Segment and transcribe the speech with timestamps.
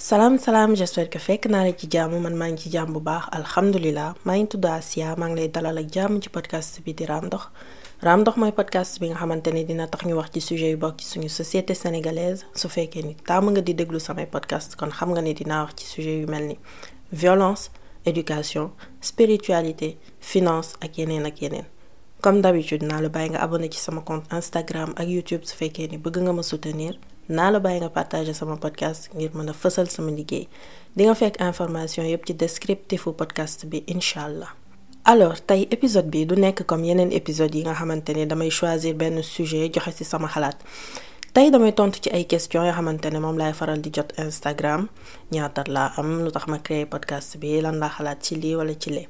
[0.00, 3.00] salaam salaam j'espère que fekk naa la ci jàmm man maa ngi ci jàmm bu
[3.08, 4.46] baax alhamdulilah maa ngi
[4.80, 5.88] Asia ngi lay dalal ak
[6.36, 7.04] podcast bi di
[8.58, 12.46] podcast bi nga xamante dina tax ñu wax ci sujet yu ci suñu société sénégalaise.
[12.54, 12.68] Su
[13.04, 13.14] ni
[13.52, 13.98] nga di déglu
[14.34, 15.20] podcast kon xam nga
[15.84, 16.26] sujet yu
[17.12, 17.70] violence
[18.06, 18.70] éducation
[19.02, 21.36] spiritualité finance ak yeneen ak
[22.22, 25.44] comme d'habitude naa la bàyyi nga abonné ci sama compte Instagram ak YouTube.
[25.44, 26.94] Su fekkee ni bëgg nga ma soutenir
[27.28, 30.48] naa la bàyyi nga partager sama podcast ngir mën a fësal sama liggéey.
[30.96, 34.50] Di nga fekk information yépp ci descriptifu podcast bi incha allah.
[35.04, 39.22] alors tey épisode bi du nekk comme yeneen épisode yi nga xamante damay choisir benn
[39.22, 40.58] sujet joxe ci sama xalaat.
[41.32, 44.88] Tey damay tontu ci ay questions yoo xamante ne moom laay faral di jot Instagram.
[45.32, 46.24] Ñaata laa am?
[46.24, 47.60] Lu tax ma créer podcast bi?
[47.60, 49.08] Lan laa xalaat ci lii wala ci lee?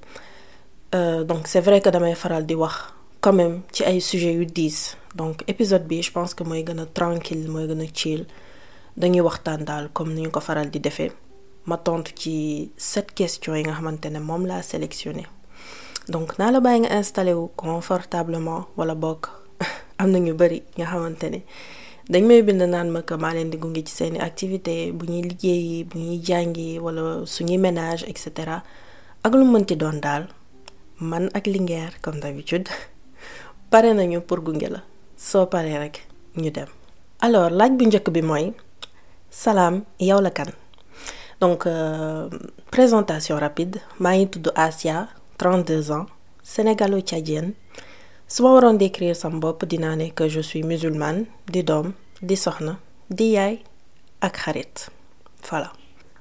[1.28, 2.74] Donc c'est vrai que damay faral di wax.
[3.20, 6.78] quand même ci ay sujets yu diis donc épisode bi je pense que mooy gën
[6.80, 8.26] a tranquille mooy gën a chill.
[8.96, 10.80] Dañuy waxtaan daal comme ni ko faral di
[11.66, 15.26] ma tontu ci sept questions yi nga sélectionné.
[16.08, 16.60] Donc naa la
[16.98, 19.28] installé confortablement wala bokk.
[19.98, 21.42] Am ñu bari nga xamante
[22.10, 25.84] dañ may bind naan ma que maa leen di gunge ci seeni activité bu ñuy
[25.84, 28.62] bu ñuy jàngi wala suñuy ménage et cetera.
[29.22, 29.44] Ak lu
[29.76, 30.26] doon daal
[30.98, 31.46] man ak
[32.02, 32.68] comme d'habitude
[33.70, 34.40] pare nañu pour
[35.28, 35.96] soo paree rek
[36.36, 36.68] ñu dem.
[37.20, 38.46] Alors laaj bu njëkk bi mooy
[39.30, 40.50] salaam yow la kan?
[41.40, 42.28] Donc euh,
[42.70, 43.80] présentation rapide.
[43.98, 46.06] Maa ngi tudd Asia 32 ans
[46.44, 47.52] sénégalo-tchadienne.
[48.28, 52.36] Su ma waroon décrire sama bopp dinaa ne que je suis musulmane di doom di
[52.36, 52.78] soxna
[53.10, 53.58] di yaay
[54.20, 54.90] ak xarit.
[55.50, 55.72] Voilà.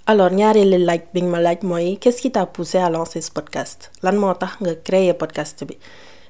[0.07, 3.31] Alors ñaareelu laaj bi nga ma laaj mooy qu'est-ce qui t'a poussé à lancer ce
[3.31, 3.91] podcast?
[4.03, 5.77] Lan moo tax nga créer podcast bi?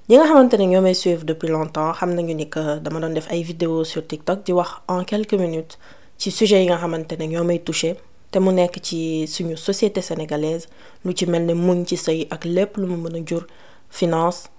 [0.10, 3.14] Ñi nga xamante ne ñoo may suivre depuis longtemps xam nañu ni que dama doon
[3.14, 5.78] def ay vidéos sur TikTok di wax en quelques minutes
[6.18, 7.92] ci sujet yi nga xamante ne ñoo may touché
[8.32, 10.66] te mu nekk ci suñu société sénégalaise
[11.06, 13.46] lu ci mel ne muñ ci sëy ak lépp lu mu mën a jur
[13.90, 14.50] finance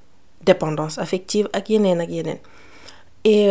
[0.49, 2.39] dépendance affective ak yeneen ak yeneen.
[3.25, 3.51] Et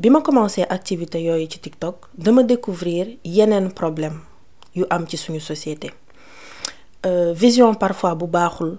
[0.00, 4.20] bi ma commencé activité yooyu ci TikTok dama découvrir yeneen problème
[4.74, 5.90] yu am ci suñu société.
[7.04, 8.78] Euh, vision parfois bu baaxul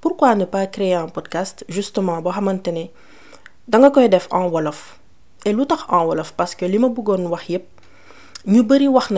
[0.00, 2.84] pourquoi ne pas créer un podcast justement boo xamante ne
[3.68, 4.98] danga koy def en wolof?
[5.44, 6.32] Et lu en wolof?
[6.32, 7.66] Parce que li ma bëggoon wax yépp
[8.46, 9.10] ñu bari wax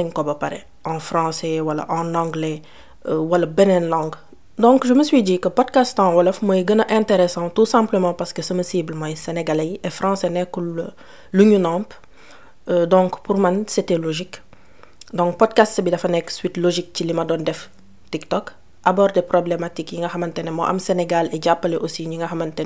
[0.84, 2.62] en français wala en anglais
[3.06, 4.16] euh, wala beneen langue.
[4.58, 8.42] Donc je me suis dit que podcast en wolof mooy intéressant tout simplement parce que
[8.42, 10.92] sama cible mooy sénégalais et français nekkul
[11.32, 11.92] lu ñu namp
[12.68, 14.42] euh, donc pour man c'était logique.
[15.12, 17.44] Donc podcast bi dafa suite logique ci li ma doon
[18.10, 20.08] TikTok aborder problématique yi nga
[20.50, 22.62] moo am Sénégal et jàppale aussi ñi nga xamante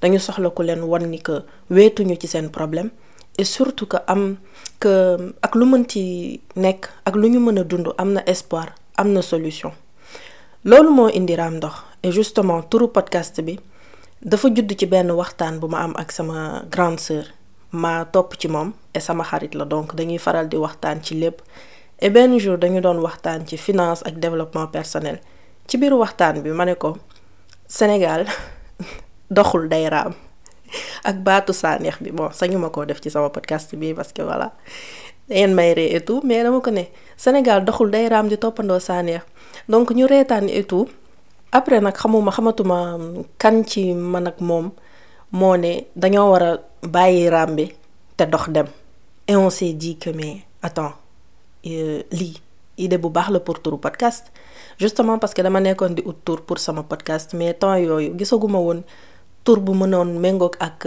[0.00, 0.80] dañu soxla ku leen
[1.10, 2.90] ni que weetuñu ci seen problème
[3.38, 3.96] et surtout que
[4.80, 9.72] que ak lu mën ci nekk ak lu ñu mën espoir am solution.
[10.64, 11.34] Loolu moo indi
[12.02, 13.58] et justement turu podcast bi
[14.22, 17.24] dafa judd ci benn waxtaan bu ma am ak sama grande sœur
[17.72, 21.42] ma topp ci moom et sama xarit la donc dañuy faral di waxtaan ci lépp
[22.00, 25.18] et benn jour dañu doon waxtaan ci finance ak développement personnel
[25.68, 26.96] ci biir waxtaan bi ma ne ko
[27.68, 28.26] Sénégal
[29.30, 30.12] doxul day raam
[31.08, 32.10] ak baatu saaneex bi.
[32.12, 34.52] Bon sañu ma koo def ci sama podcast bi parce que voilà
[35.28, 36.82] yéen may ree et tout mais dama ko ne
[37.16, 39.22] Sénégal doxul day raam di toppandoo saaneex.
[39.68, 40.88] Donc ñu reetaan et tout.
[41.52, 42.98] Après nag xamuma xamatuma
[43.38, 44.70] kan ci man ak moom
[45.32, 47.72] moo ne dañoo war a bàyyi raam bi
[48.16, 48.66] te dox dem.
[49.26, 50.92] Et on s'est dit que mais attends
[51.64, 52.40] lii
[52.78, 54.30] idée bu baax la pour turu podcast.
[54.78, 58.58] Justement parce que dama nekkoon di ut tur pour sama podcast mais temps yooyu gisaguma
[58.58, 58.82] woon
[59.44, 60.86] tur bu mënoon méngoog ak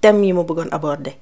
[0.00, 1.14] thème yi ma bëggoon aborder.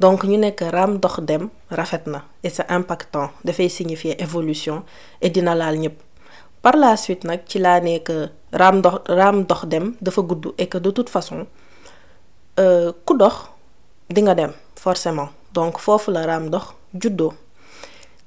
[0.00, 4.82] Donc ñu nekk raam dox dem rafet na et c'est impactant dafay signifier évolution
[5.20, 5.94] et dina laal ñëpp
[6.62, 8.10] par la suite nag ci laa nekk
[8.52, 11.46] raam dox raam dox dem dafa gudd et que de toute façon
[12.56, 13.34] ku dox
[14.10, 15.28] di nga dem forcément.
[15.54, 17.32] Donc foofu la raam dox juddoo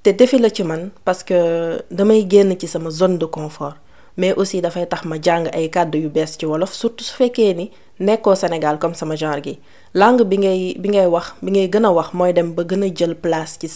[0.07, 3.75] te defi la ci man parce que damay génn ci sama zone de confort.
[4.19, 7.53] Mais aussi dafay tax ma jàng ay kàddu yu bees ci wolof surtout su fekkee
[7.53, 9.59] ni nekkoo Sénégal comme sama genre gi.
[9.93, 12.83] Langue bi ngay bi ngay wax bi ngay gën a wax mooy dem ba gën
[12.83, 13.67] a jël place ci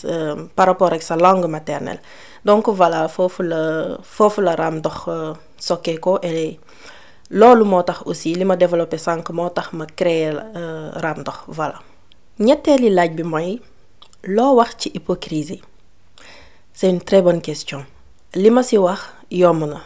[0.55, 1.99] par rapport ak sa langue maternelle.
[2.45, 5.05] Donc voilà foofu la foofu la raam dox
[5.59, 6.57] sokkee ko et
[7.29, 10.33] loolu moo tax aussi li ma développé sànq moo tax ma créer
[11.03, 11.75] raam ndox voilà.
[12.39, 13.59] Ñetteeli laaj bi mooy
[14.23, 15.61] loo wax ci hypocrisie?
[16.81, 17.85] C'est une très bonne question.
[18.63, 19.13] Ci wax
[19.69, 19.81] na.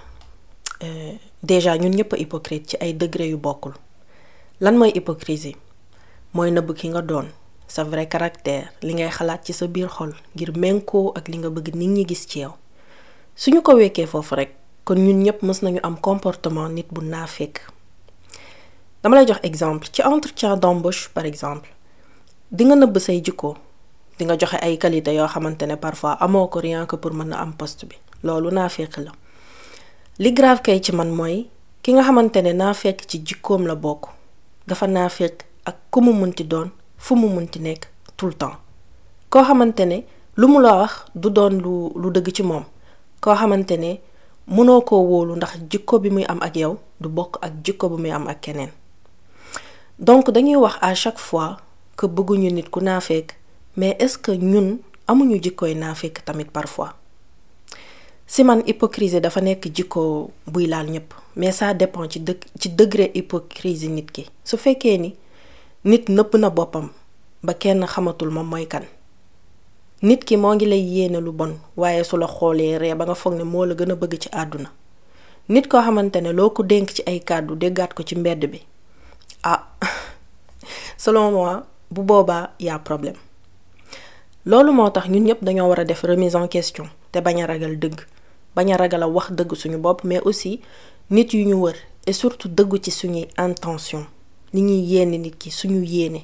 [1.43, 3.37] Déjà ñun ñëpp hypocrite ci ay degré yu
[4.61, 5.57] lan hypocrisie?
[6.33, 7.25] Mooy nëbb ki nga doon
[7.67, 10.53] sa vrai caractère li ngay xalaat ci sa biir xol ngir
[11.17, 12.53] ak li nga bëgg nit ñi gis ci yow.
[13.35, 14.55] Suñu ko wekkee foofu rek
[15.99, 17.01] comportement nit bu
[19.03, 19.89] dama lay exemple.
[19.91, 21.67] Ci entretien d'embauche par exemple
[22.49, 23.57] di nga say jikko
[24.17, 27.31] di nga joxe ay qualité yoo xamante ne parfois amoo ko rien que pour mën
[27.33, 27.95] a am poste bi.
[28.23, 29.11] Loolu naafeq la.
[30.19, 31.47] Li grave kay ci man mooy
[31.83, 34.07] ki nga xamante ne naafeq ci jikkoom la bokk
[34.67, 37.85] dafa naafeq ak ku mu munti doon fu mu munti nekk
[38.17, 38.55] tout le temps.
[39.29, 40.03] Koo xamante ne
[40.37, 42.63] lu mu la wax du doon lu lu dëgg ci moom.
[43.21, 43.99] Koo xamante ne
[44.47, 48.01] mënoo koo wóolu ndax jikko bi muy am ak yow du bokk ak jikko bi
[48.01, 48.69] muy am ak keneen.
[49.99, 51.57] Donc dañuy wax à chaque fois
[51.97, 53.35] que bëgguñu nit ku naafeq
[53.77, 54.77] mais est-ce que ñun
[55.07, 56.95] amuñu jikkooy naafeq tamit parfois?
[58.27, 62.69] Si man hypocrisie dafa nekk jikko buy laal ñëpp mais ça dépend ci dë ci
[62.69, 64.25] degré hypocrisie nit ki.
[64.43, 65.15] Su fekkee ni
[65.83, 66.89] nit nëpp na boppam
[67.43, 68.83] ba kenn xamatul moom mooy kan.
[70.01, 73.15] Nit ki moo ngi lay yéene lu bon waaye su la xoolee ree ba nga
[73.15, 74.71] foog ne moo la gën a bëgg ci àdduna.
[75.49, 78.61] Nit koo xamante ne loo ko dénk ci ay kàddu déggaat ko ci mbedd bi
[79.43, 79.67] ah
[80.97, 83.24] selon moi bu boobaa y'a problème.
[84.45, 87.79] Loolu moo tax ñun ñëpp dañoo war a remise en question te bañ a ragal
[87.79, 88.01] dëgg
[88.55, 89.03] bañ a ragal
[90.03, 90.61] mais aussi
[91.09, 91.67] nit yu ñu
[92.07, 94.05] et surtout dëggu ci suñuy intention
[94.53, 96.23] li ñuy yéene nit ki suñu yéene.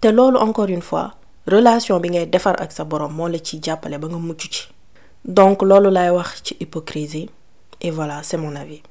[0.00, 1.12] Te loolu encore une fois
[1.46, 3.38] relation bi ngay defar ak sa borom moo la
[5.24, 7.30] donc loolu lay wax ci hypocrisie
[7.80, 8.82] et voilà c'est mon avis.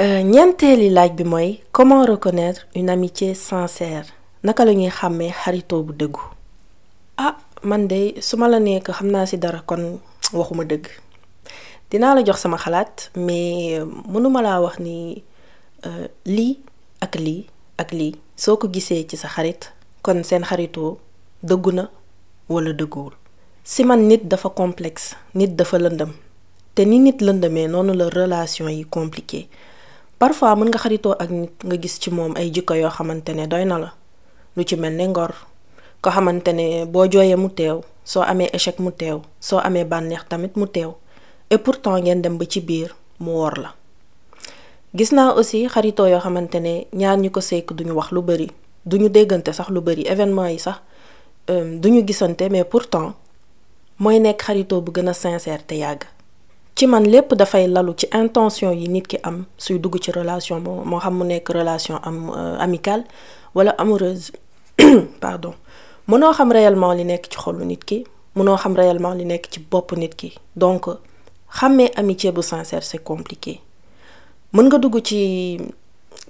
[0.00, 4.06] Ñeenteeli laaj bi mooy comment reconnaître une amitié sincère?
[4.42, 5.84] Naka la ñuy xàmmee xaritoo
[7.18, 9.98] ah man de su ma la nekk xam naa ci dara kon
[10.32, 10.86] waxuma dëgg.
[11.90, 13.80] Dinaa la jox sama xalaat mais
[14.12, 15.22] mënuma laa wax ni
[16.24, 16.58] lii
[17.00, 17.46] ak lii
[17.78, 18.14] ak lii.
[18.36, 19.72] Soo ko gisee ci sa xarit
[20.02, 20.98] kon seen xaritoo
[21.42, 21.88] dëggu na
[22.48, 23.14] walla dëgguwul?
[23.64, 26.12] Si man nit dafa complexe nit dafa lëndëm
[26.74, 29.48] te ni nit lëndëmee noonu la relation yi compliqué.
[30.18, 33.46] Parfois mën nga xaritoo ak nit nga gis ci moom ay jikko yoo xamante ne
[33.46, 33.92] doy na la.
[34.56, 35.32] Lu ci mel ne ngor
[36.08, 40.24] ko xamante ne boo jooyee mu teew soo amee échec mu teew soo amee bànneex
[40.28, 40.66] tamit mu
[41.50, 43.30] et pourtant ngeen dem ba ci biir mu
[43.62, 43.74] la.
[44.96, 47.40] Gis naa aussi xaritoo yoo xamante ne ñaar ñi ko
[47.76, 48.22] duñu wax lu
[52.48, 53.12] mais pourtant
[53.98, 56.04] mooy nekk xaritoo bu gën a sincère te yàgg.
[56.74, 56.86] Ci
[58.14, 59.44] intention yi nit ki am
[60.12, 60.58] relation
[61.50, 63.04] relation am amicale
[63.54, 64.32] wala amoureuse
[65.20, 65.54] pardon
[66.08, 67.98] mënoo xam réellement li nekk ci xolu nit ki
[68.36, 70.30] mënoo xam réellement li nekk ci bopp nit ki.
[70.56, 70.86] Donc
[71.58, 73.60] xàmmee amitié bu sincère c'est compliqué.
[74.52, 75.58] Mën nga dugg ci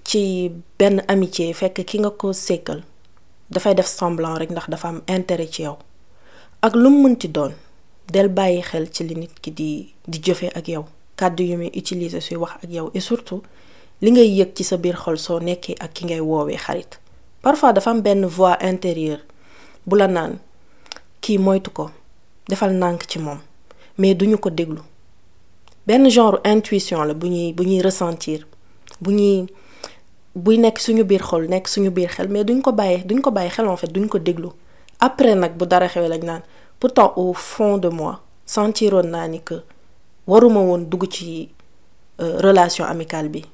[0.04, 2.82] ci benn amitié fekk ki nga ko sekkal
[3.50, 5.76] dafay def semblant rek ndax dafa am intérêt ci yow.
[6.62, 7.52] Ak lu mu mënti doon
[8.12, 9.70] del bàyyi xel ci li nit ki di
[10.08, 10.84] di jëfe ak yow
[11.16, 13.42] kàddu yu muy utiliser suy wax ak yow et surtout
[14.02, 16.98] li ngay yëg ci sa biir xol soo nekkee ak ki ngay woowee xarit.
[17.42, 19.22] Parfois dafa am benn voix intérieure
[19.88, 20.32] bu la naan
[21.20, 21.90] kii moytu ko
[22.48, 23.38] defal nànk ci moom
[23.98, 24.80] mais duñu ko déglu.
[25.86, 28.46] Benn genre intuition la bu ñuy bu ñuy ressentir
[29.00, 29.46] bu ñuy
[30.34, 33.30] buy nekk suñu biir xol nekk suñu biir xel mais duñ ko bàyyi duñ ko
[33.30, 34.48] bàyyi xel en fait duñ ko déglu.
[35.00, 36.42] Après nag bu dara xewee lañ naan
[36.78, 39.54] pourtant au fond de moi sentiroon naa ni que
[40.26, 41.48] waruma woon dugg ci
[42.18, 43.44] relation amicale bi.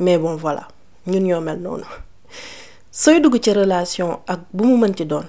[0.00, 0.68] Mais bon voilà
[1.06, 1.84] ñun ñoo mel noonu.
[2.90, 5.24] Sooy dugg ci relation ak bu mu mënti doon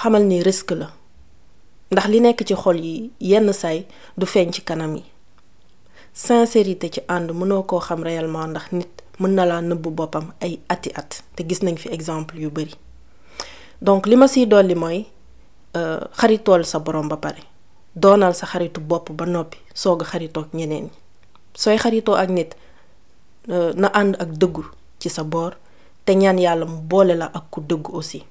[0.00, 0.88] xamal ni risque la.
[1.90, 3.86] Ndax li nekk ci xol yi yenn saay
[4.18, 5.04] du feeñ ci kanam yi.
[6.12, 10.58] Sincérité ci ànd mënoo koo xam réellement ndax nit mën na laa nëbb boppam ay
[10.68, 12.74] ati at te gis nañ fi exemple yu bari.
[13.82, 15.06] Donc li ma siy dolli mooy
[16.18, 17.42] xaritool sa borom ba pare.
[17.96, 20.90] Doonal sa xaritu bopp ba noppi soog a ak ñeneen ñi.
[21.54, 22.50] Sooy xaritoo ak nit
[23.48, 24.64] na ànd ak dëggu
[24.98, 25.56] ci sa boor
[26.04, 28.24] te ñaan yàlla mu boole la ak ku dëggu aussi.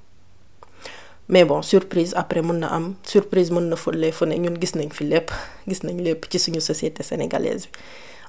[1.30, 5.04] Mais bon surprise après mën na surprise mën na fële fu ñun gis nañ fi
[5.06, 5.32] lépp
[5.68, 6.26] gis nañ lépp
[6.60, 7.68] société sénégalaise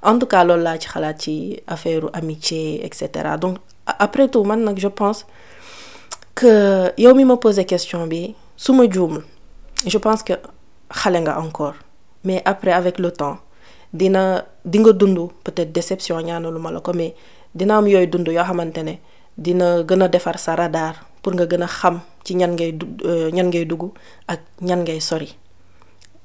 [0.03, 0.79] en tout cas loolu laa
[1.19, 1.61] ci
[2.13, 2.91] amitié
[3.41, 4.45] donc après tout
[4.77, 5.27] je pense
[6.35, 9.25] que yow mi ma posé question bi su juumul
[9.87, 10.33] je pense que
[10.91, 11.75] xale encore.
[12.25, 13.39] Mais après avec le temps
[13.93, 14.93] dina di nga
[15.45, 16.41] peut-être déception la
[16.95, 17.15] mais
[17.55, 18.95] dina am yooyu dund yoo xamante ne
[19.39, 21.67] dina gën a defar sa radar pour nga gën a
[22.27, 22.87] ci ñan ngay du
[23.33, 23.93] ñan ngay dugg
[24.27, 25.31] ak ñan ngay sori.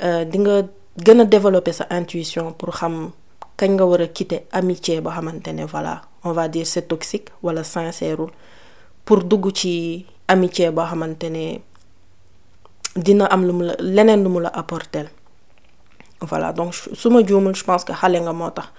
[0.02, 0.64] Di nga
[0.98, 3.12] gën a développer sa intuition pour xam
[3.58, 7.64] kañ nga war a quitter amitié boo xamante voilà on va dire c'est toxique wala
[7.64, 8.32] sincèreul
[9.06, 11.60] pour dugg ci amitié boo xamante ne
[12.96, 15.06] dina am lu mu leneen lu mu la apporter.
[16.22, 18.70] Voilà donc su ma juumul je pense que xale nga moo tax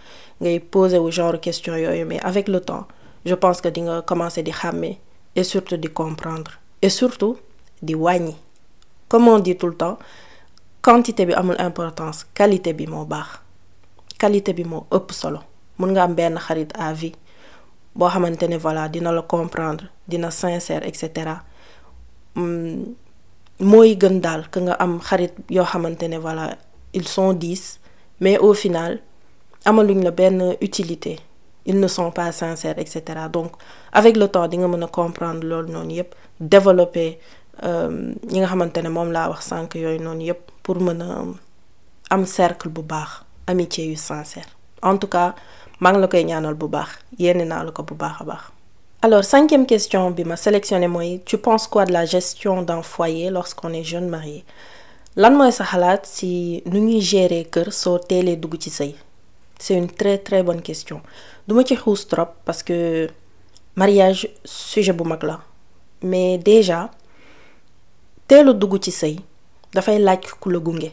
[0.40, 2.86] ngay poser wu genre question yooyu mais avec le temps
[3.24, 4.98] je pense que di nga commencer di xàmmee
[5.36, 6.50] et surtout di comprendre
[6.82, 7.36] et surtout
[7.80, 8.36] di wàññi.
[9.08, 9.98] Comme on dit tout le temps
[10.82, 13.40] quantité bi amul importance qualité bi moo baax.
[14.18, 15.38] Qualité bi moo ëpp solo.
[15.78, 17.12] Mun nga am benn xarit à vie
[17.94, 21.42] boo xamante ne voilà dina la comprendre dina sincère et cetera.
[22.34, 26.56] Mooy gën daal que nga am xarit yoo xamante voilà
[26.94, 27.78] ils sont dix
[28.20, 29.00] mais au final
[29.64, 31.18] amaluñ la benn utilité
[31.66, 33.28] ils ne sont pas sincères et cetera.
[33.28, 33.52] Donc
[33.92, 37.18] avec le temps di nga mën a comprendre loolu noonu yépp développer
[37.62, 41.24] ñi nga xamante ne moom laa wax sànq yooyu noonu yépp pour mën a
[42.10, 44.46] am cercle bu baax amitié sincère.
[44.82, 45.34] En tout cas
[45.80, 46.88] maa ngi la koy ñaanal bu baax
[47.18, 48.42] yéene naa la ko bu baax a baax.
[49.02, 53.30] alors cinquième question bi ma sélectionné mooy tu penses quoi de la gestion d'un foyer
[53.30, 54.44] lorsqu'on est jeune marié?
[55.16, 58.94] Lan mooy sa xalaat si nu ñuy gérer kër soo teelee dugg ci sëy?
[59.62, 61.00] C'est une très très bonne question.
[61.48, 63.06] Xuus trop parce que
[63.76, 65.38] mariage sujet bu mag la.
[66.02, 66.90] Mais déjà
[68.82, 69.16] ci sëy
[69.72, 70.90] dafay gunge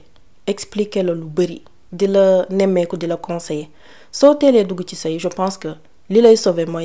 [0.48, 3.70] la lu bari di la conseiller.
[4.14, 5.70] Je pense que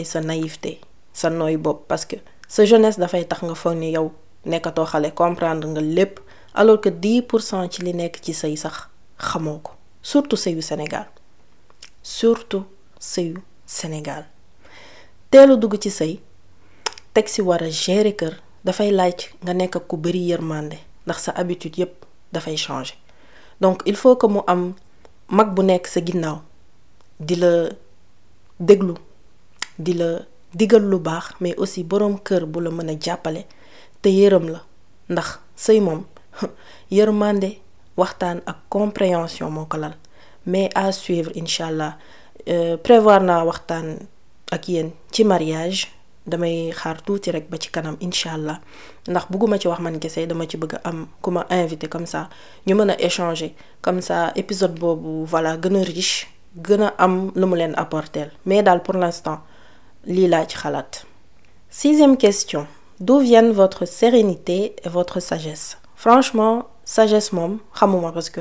[0.05, 0.81] sa naïveté
[1.13, 1.31] sa
[1.89, 2.17] parce que
[2.49, 3.27] sa jeunesse dafay
[4.47, 5.79] nga comprendre
[6.55, 7.93] alors que 10 pour cent ci li
[10.03, 11.07] surtout Sénégal
[12.05, 12.67] surtout
[13.01, 14.27] sëyu Sénégal.
[15.33, 16.21] Teelu dugg ci sëy
[17.17, 21.33] teg si war a gérer kër dafay laaj nga nekk ku bari yërmande ndax sa
[21.39, 22.95] habitude yépp dafay changer.
[23.61, 24.75] Donc il faut que mu am
[25.29, 26.39] mag bu nekk sa ginnaaw
[27.19, 27.53] di la
[28.61, 28.95] déglu
[29.79, 30.11] di la
[30.55, 33.47] digal lu baax mais aussi boroom kër bu la mën a jàppale
[34.03, 34.61] te yërëm la.
[35.09, 36.05] Ndax sëy moom
[36.97, 37.51] yërmande
[37.97, 39.95] waxtaan ak compréhension moo ko lal
[40.47, 41.97] mais à suivre incha allah
[42.83, 43.87] prévoir naa waxtaan
[44.53, 45.89] ak yéen ci mariage.
[46.27, 48.59] Damay xaar tuuti rek ba ci kanam incha allah
[49.09, 52.31] ndax bëgguma ci wax man kese dama ci bëgg am ku ma invité comme ça.
[52.67, 53.55] Ñu mën échanger.
[53.83, 58.31] Comme ça épisode boobu voilà riche gën am lu mu apporter.
[58.47, 59.41] Mais daal pour l'instant
[60.07, 61.05] lii laa ci xalaat.
[61.69, 62.67] sixième question.
[63.01, 65.77] D'où viennent votre sérénité et votre sagesse?
[65.95, 68.41] Franchement sagesse moom xamuma parce que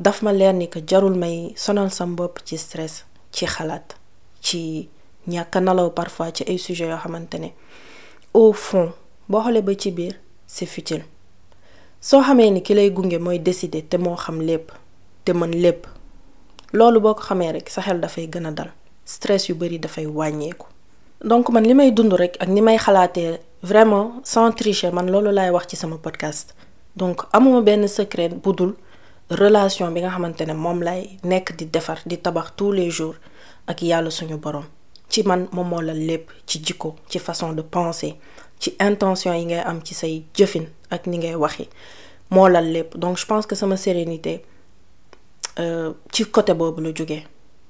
[0.00, 3.96] daf ma leer ni que jarul may sonal sam bopp ci stress ci xalaat
[4.40, 4.88] ci
[5.28, 7.48] ñàkk nalaw parfois ci ay sujets yoo xamante ne
[8.34, 8.92] au fond
[9.28, 10.14] boo xoolee ba ci biir
[10.46, 11.04] c'est futile
[12.00, 14.70] soo xamee ni ki lay gunge mooy décider te moo xam lépp
[15.24, 15.86] te mën lépp
[16.72, 18.70] loolu boo ko xamee rek sa xel dafay gën a dal
[19.04, 20.66] stress yu bari dafay wàññeeku.
[21.24, 25.32] donc man li may dund rek ak ni may xalaatee vraiment sans tricher man loolu
[25.32, 26.54] laay wax ci sama podcast
[26.96, 28.74] donc amuma benn secret bu dul
[29.30, 33.16] relation bi nga xamante ne moom lay nekk di defar di tabax tous les jours
[33.66, 34.64] ak yàlla suñu borom.
[35.08, 38.16] ci man moom moo la lépp ci jikko ci façon de penser
[38.58, 41.68] ci intention yi ngay am ci say jëfin ak ni ngay waxi
[42.30, 42.96] moo la lépp.
[42.96, 44.44] Donc je pense que sama sérénité
[46.12, 47.24] ci côté boobu la jógee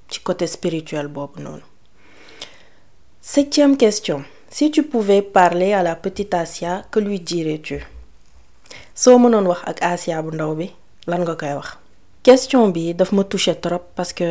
[0.09, 1.61] ci côté spirituel boobu noonu.
[3.21, 4.23] Septième question.
[4.49, 7.85] Si tu pouvais parler à la petite Asia que lui dirais-tu?
[8.95, 10.71] Soo mënoon wax ak Asia bu ndaw bi
[11.11, 11.69] lan nga koy wax?
[12.23, 14.29] Question bi daf ma touché trop parce que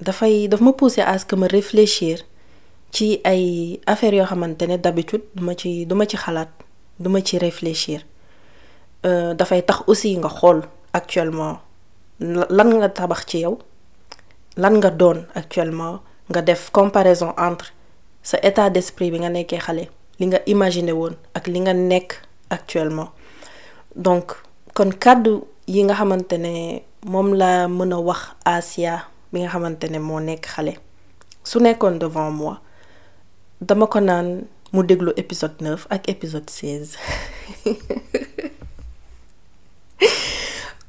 [0.00, 2.16] dafay daf ma pousser à ce que ma réfléchir
[2.92, 6.50] ci ay affaires yoo xamante ne d'habitude duma ci duma ci xalaat
[6.98, 8.00] duma ci réfléchir.
[9.38, 10.58] Dafay tax aussi nga xool
[10.92, 11.56] actuellement
[12.20, 13.58] lan nga tabax ci yow
[14.56, 17.72] lan nga doon actuellement nga def comparaison entre
[18.22, 19.84] sa état d'esprit bi nga nekkee xale
[20.18, 21.72] li nga imaginer woon ak li nga
[22.50, 23.08] actuellement.
[23.96, 24.32] Donc
[24.74, 26.52] kon kàddu yi nga xamante ne
[27.12, 28.20] moom laa mën a wax
[28.56, 28.94] Asia
[29.32, 30.44] bi nga xamante ne moo nekk
[32.02, 32.56] devant moi
[33.68, 34.28] dama ko naan
[34.72, 36.96] mu déglu épisode 9 ak épisode 16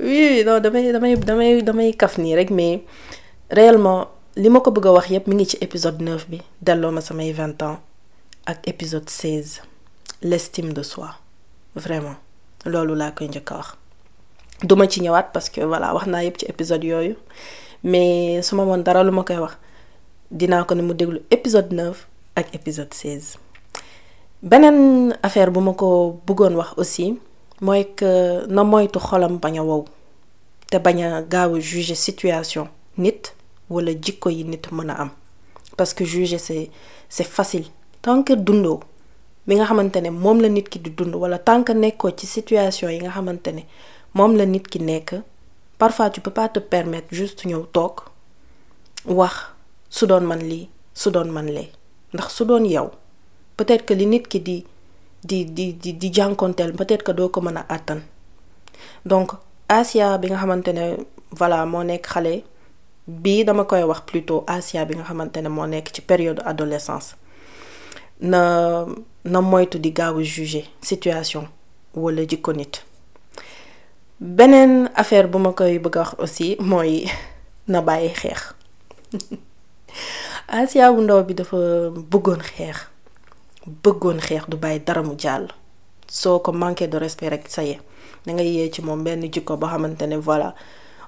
[0.05, 2.81] oui non damay damay damay damay kaf nii rek mais
[3.49, 7.01] réellement li ma ko bëgg a wax mi ngi ci épisode 9 bi delloo ma
[7.01, 7.77] samay 20 ans
[8.45, 9.61] ak épisode 16
[10.23, 11.09] l'estime de soi
[11.75, 12.15] vraiment.
[12.69, 13.80] Loolu laa koy njëkk a wax
[14.63, 17.15] duma ci ñëwaat parce que voilà wax naa yépp ci épisode yooyu.
[17.83, 19.57] Mais su ma moon dara lu ma koy wax
[20.29, 23.37] dinaa ko ne mu déglu épisode 9 ak épisode 16
[24.43, 27.17] beneen affaire bu ma ko bëggoon wax aussi
[27.59, 29.85] mooy que na moytu xolam bañ a wow
[30.69, 33.33] te bañ a gaaw a juger situation nit
[33.69, 35.09] wala jikko yi nit mën a am.
[35.77, 36.69] Parce que juger c'est
[37.09, 37.65] c'est facile.
[38.01, 38.79] Tant que dundoo
[39.47, 42.27] mi nga xamante ne moom la nit ki di dund wala tant que nekkoo ci
[42.27, 43.63] situation yi nga xamante ne
[44.13, 44.79] moom la nit ki
[45.77, 48.01] parfois tu peux pas te permettre juste ñëw toog
[49.05, 49.35] wax
[49.89, 50.39] su doon man
[52.29, 52.65] su doon
[53.57, 54.65] peut-être que li nit ki di
[55.23, 56.11] di di di di
[56.77, 57.65] peut-être que ko a
[59.05, 59.31] donc
[59.69, 60.37] Asia bi nga
[60.73, 60.97] ne
[61.31, 61.83] voilà moo
[63.45, 64.01] dama koy wax
[64.47, 65.03] Asia bi nga
[66.01, 67.15] période adolescence.
[68.19, 68.85] Na
[69.23, 69.41] na
[70.81, 71.47] situation
[74.21, 77.09] beneen affaire bu ma koy bëgg wax aussi mooy
[77.67, 78.53] na bàyyi xeex.
[80.47, 81.57] Asia bu ndaw bi dafa
[82.11, 82.77] bëggoon xeex.
[83.83, 85.47] Bëggoon xeex du bàyyi dara mu jàll.
[86.07, 87.63] Soo ko manqué de respect rek ça
[88.25, 90.53] da ngay yee ci moom benn jikko boo xamante ne voilà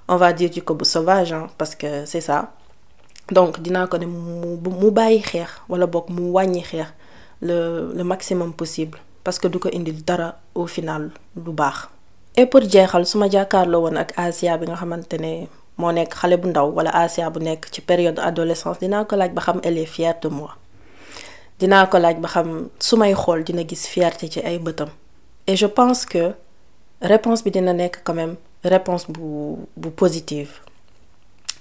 [0.07, 2.51] on va dire jikko bu sauvage hein, parce que c'est ça.
[3.31, 6.87] Donc dinaa ko ne mu mu bàyyi xeex wala boog mu wàññi xeex
[7.41, 11.89] le le maximum possible parce que du ko indil dara au final du baax.
[12.35, 16.13] Et pour jeexal su ma jàkkaarloo woon ak Asia bi nga xamante ne moo nekk
[16.19, 19.59] xale bu ndaw wala Asia bu nekk ci période adolescence dinaa ko laaj ba xam
[19.63, 20.51] elle est fière de moi.
[21.59, 23.13] Dinaa ko laaj ba xam su may
[23.45, 24.89] dina gis fierté ci ay bëtam.
[25.45, 26.33] Et je pense que
[27.01, 30.51] réponse bi dina nekk quand même réponse bu bu positive.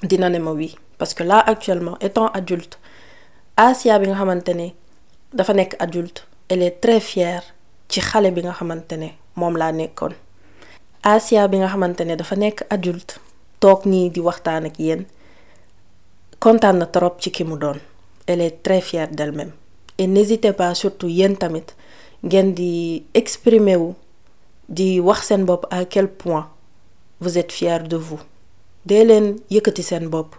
[0.03, 2.79] Dina ne ma oui parce que là actuellement étant adulte
[3.59, 4.51] Asia bi nga xamante
[5.35, 7.43] dafa nekk adulte elle est très fière
[7.91, 9.73] ci xale bi nga xamante ne moom laa
[11.03, 13.19] Asia bi nga xamante dafa nekk adulte
[13.59, 15.03] toog nii di waxtaan ak yéen
[16.39, 17.57] kontaan na trop ci ki mu
[18.27, 19.51] elle est très fière d'elle-même.
[19.99, 21.67] Et n'hésitez pas surtout yéen tamit
[22.25, 23.95] ngeen di exprimer wu
[24.69, 26.49] di wax seen bopp à quel point
[27.21, 28.21] vous êtes fiers de vous.
[28.87, 30.37] Dee leen yëkkati seen bopp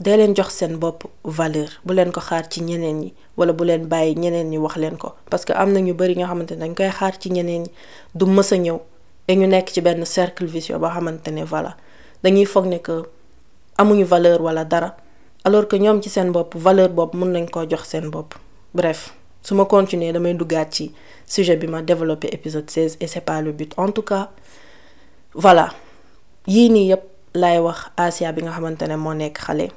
[0.00, 1.68] dee leen jox seen bopp valeur.
[1.84, 4.96] Bu leen ko xaar ci ñeneen ñi wala bu leen bàyyi ñeneen ñi wax leen
[4.96, 5.12] ko.
[5.30, 7.70] Parce que am na ñu bari nga xamante ne dañ koy xaar ci ñeneen ñi
[8.14, 8.56] du mës a
[9.28, 11.76] et ñu nekk ci benn cercle vicieux boo xamante ne voilà
[12.22, 13.02] dañuy foog ne que
[13.76, 14.96] amuñu valeur wala dara
[15.44, 18.34] alors que ñoom ci seen bopp valeur bopp mën nañ koo jox seen bopp.
[18.74, 20.92] Bref su ma continuer damay duggaat ci
[21.26, 23.72] sujet bi ma développé épisode 16 et c'est pas le but.
[23.76, 24.30] En tout cas
[25.34, 25.70] voilà
[26.46, 27.02] yii nii yépp
[27.34, 29.68] laay wax Asia bi nga xamante ne moo nekk xale.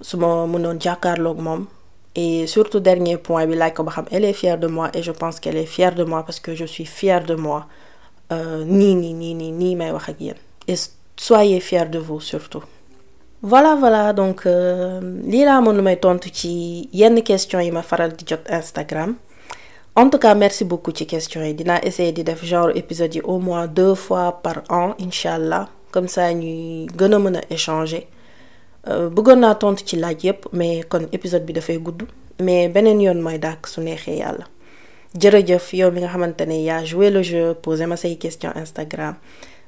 [0.00, 1.66] Su ma mënoon jàkkaarloog moom
[2.14, 5.02] et surtout dernier point bi laaj ko ba xam elle est fière de moi et
[5.02, 7.66] je pense qu'elle est fière de moi parce que je suis fière de moi
[8.30, 10.20] nii nii nii nii nii may wax ak
[10.68, 12.64] et soyez fiers de vous surtout.
[13.42, 18.12] Voilà voilà donc lii laa mën lu may tontu ci yenn questions yi ma faral
[18.16, 19.14] di jot Instagram.
[19.94, 21.54] En tout cas merci beaucoup ci questions yi.
[21.54, 26.08] Dinaa essayer di def genre épisode au moins deux fois par an incha allah comme
[26.08, 28.06] ça ñuy gën a échanger.
[28.86, 32.02] Bëggoon naa tontu ci laaj yépp mais kon épisode bi dafay gudd.
[32.40, 34.44] Mais beneen yoon mooy dàkk su neexee yàlla
[35.20, 39.14] jërëjëf yow mi nga xamante ne yaa joué le jeu posé ma say question Instagram.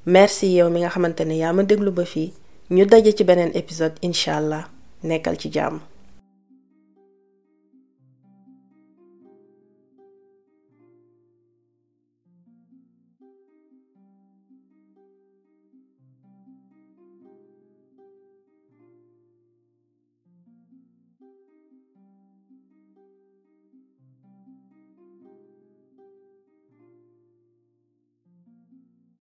[0.07, 2.33] Merci yow mi nga xamante ne yaa ma déglu ba fii.
[2.71, 4.65] Ñu daje ci beneen épisode incha allah.
[5.03, 5.37] Nekkal